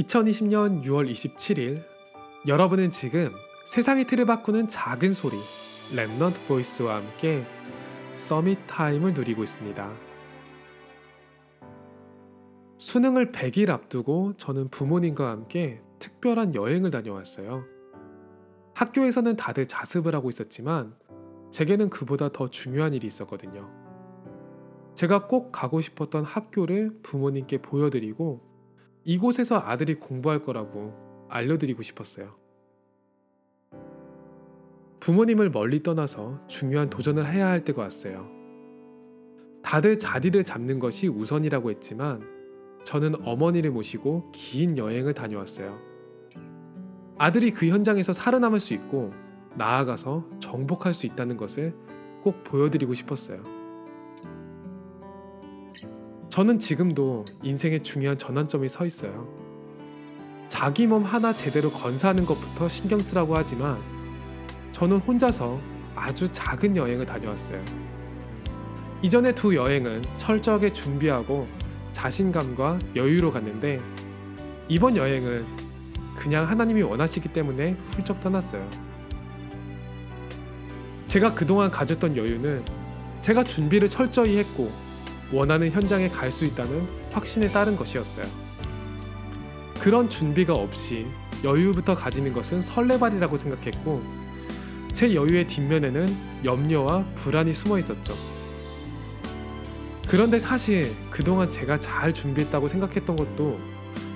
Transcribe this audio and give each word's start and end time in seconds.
2020년 0.00 0.82
6월 0.82 1.10
27일 1.10 1.82
여러분은 2.46 2.90
지금 2.90 3.30
세상의 3.66 4.06
틀을 4.06 4.24
바꾸는 4.24 4.68
작은 4.68 5.12
소리 5.12 5.36
Remnant 5.94 6.46
Voice와 6.48 6.96
함께 6.96 7.44
Summit 8.16 8.66
Time을 8.66 9.12
누리고 9.12 9.42
있습니다. 9.42 9.92
수능을 12.78 13.30
100일 13.30 13.68
앞두고 13.68 14.34
저는 14.36 14.68
부모님과 14.70 15.28
함께 15.28 15.82
특별한 15.98 16.54
여행을 16.54 16.90
다녀왔어요. 16.90 17.64
학교에서는 18.74 19.36
다들 19.36 19.68
자습을 19.68 20.14
하고 20.14 20.30
있었지만 20.30 20.94
제게는 21.50 21.90
그보다 21.90 22.30
더 22.32 22.48
중요한 22.48 22.94
일이 22.94 23.06
있었거든요. 23.06 23.68
제가 24.94 25.26
꼭 25.26 25.52
가고 25.52 25.82
싶었던 25.82 26.24
학교를 26.24 27.00
부모님께 27.02 27.58
보여드리고 27.58 28.49
이곳에서 29.04 29.58
아들이 29.58 29.94
공부할 29.94 30.42
거라고 30.42 31.26
알려드리고 31.28 31.82
싶었어요. 31.82 32.34
부모님을 35.00 35.50
멀리 35.50 35.82
떠나서 35.82 36.46
중요한 36.46 36.90
도전을 36.90 37.26
해야 37.26 37.48
할 37.48 37.64
때가 37.64 37.82
왔어요. 37.82 38.28
다들 39.62 39.98
자리를 39.98 40.42
잡는 40.44 40.78
것이 40.78 41.08
우선이라고 41.08 41.70
했지만 41.70 42.22
저는 42.84 43.26
어머니를 43.26 43.70
모시고 43.70 44.30
긴 44.32 44.76
여행을 44.76 45.14
다녀왔어요. 45.14 45.78
아들이 47.18 47.50
그 47.50 47.66
현장에서 47.66 48.12
살아남을 48.12 48.60
수 48.60 48.74
있고 48.74 49.12
나아가서 49.56 50.26
정복할 50.40 50.94
수 50.94 51.06
있다는 51.06 51.36
것을 51.36 51.74
꼭 52.22 52.44
보여드리고 52.44 52.94
싶었어요. 52.94 53.59
저는 56.30 56.60
지금도 56.60 57.24
인생의 57.42 57.82
중요한 57.82 58.16
전환점이 58.16 58.68
서 58.68 58.86
있어요. 58.86 59.26
자기 60.46 60.86
몸 60.86 61.02
하나 61.02 61.34
제대로 61.34 61.72
건사하는 61.72 62.24
것부터 62.24 62.68
신경 62.68 63.02
쓰라고 63.02 63.36
하지만 63.36 63.76
저는 64.70 64.98
혼자서 64.98 65.60
아주 65.96 66.28
작은 66.30 66.76
여행을 66.76 67.04
다녀왔어요. 67.04 67.60
이전의 69.02 69.34
두 69.34 69.56
여행은 69.56 70.04
철저하게 70.18 70.70
준비하고 70.70 71.48
자신감과 71.90 72.78
여유로 72.94 73.32
갔는데 73.32 73.80
이번 74.68 74.96
여행은 74.96 75.44
그냥 76.16 76.48
하나님이 76.48 76.82
원하시기 76.82 77.32
때문에 77.32 77.72
훌쩍 77.90 78.20
떠났어요. 78.20 78.70
제가 81.08 81.34
그동안 81.34 81.72
가졌던 81.72 82.16
여유는 82.16 82.64
제가 83.18 83.42
준비를 83.42 83.88
철저히 83.88 84.38
했고 84.38 84.70
원하는 85.32 85.70
현장에 85.70 86.08
갈 86.08 86.30
수 86.30 86.44
있다는 86.44 86.86
확신에 87.12 87.50
따른 87.50 87.76
것이었어요. 87.76 88.26
그런 89.80 90.08
준비가 90.08 90.54
없이 90.54 91.06
여유부터 91.42 91.94
가지는 91.94 92.32
것은 92.32 92.62
설레발이라고 92.62 93.36
생각했고 93.36 94.02
제 94.92 95.14
여유의 95.14 95.46
뒷면에는 95.46 96.44
염려와 96.44 97.04
불안이 97.14 97.52
숨어 97.52 97.78
있었죠. 97.78 98.14
그런데 100.08 100.38
사실 100.38 100.94
그동안 101.10 101.48
제가 101.48 101.78
잘 101.78 102.12
준비했다고 102.12 102.68
생각했던 102.68 103.16
것도 103.16 103.58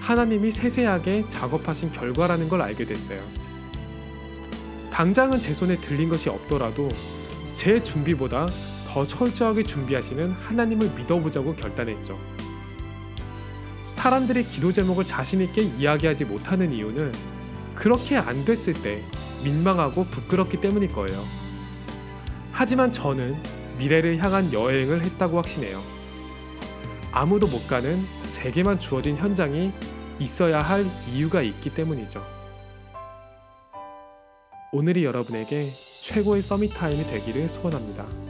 하나님이 0.00 0.50
세세하게 0.50 1.26
작업하신 1.28 1.92
결과라는 1.92 2.48
걸 2.48 2.62
알게 2.62 2.86
됐어요. 2.86 3.20
당장은 4.92 5.40
제 5.40 5.52
손에 5.52 5.76
들린 5.76 6.08
것이 6.08 6.28
없더라도 6.28 6.90
제 7.54 7.82
준비보다 7.82 8.48
더 8.92 9.06
철저하게 9.06 9.62
준비하시는 9.62 10.32
하나님을 10.32 10.90
믿어보자고 10.96 11.54
결단했죠. 11.54 12.18
사람들이 13.84 14.44
기도 14.44 14.72
제목을 14.72 15.06
자신있게 15.06 15.62
이야기하지 15.62 16.24
못하는 16.24 16.72
이유는 16.72 17.12
그렇게 17.76 18.16
안 18.16 18.44
됐을 18.44 18.74
때 18.74 19.04
민망하고 19.44 20.06
부끄럽기 20.06 20.60
때문일 20.60 20.92
거예요. 20.92 21.22
하지만 22.50 22.92
저는 22.92 23.36
미래를 23.78 24.18
향한 24.18 24.52
여행을 24.52 25.02
했다고 25.02 25.36
확신해요. 25.36 25.80
아무도 27.12 27.46
못 27.46 27.68
가는 27.68 28.04
제게만 28.28 28.80
주어진 28.80 29.16
현장이 29.16 29.72
있어야 30.18 30.62
할 30.62 30.84
이유가 31.12 31.42
있기 31.42 31.74
때문이죠. 31.74 32.26
오늘이 34.72 35.04
여러분에게 35.04 35.70
최고의 36.02 36.42
Summit 36.42 36.74
Time이 36.74 37.04
되기를 37.04 37.48
소원합니다. 37.48 38.29